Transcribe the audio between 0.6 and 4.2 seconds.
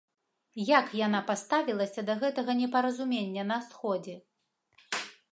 Як яна паставілася да гэтага непаразумення на сходзе?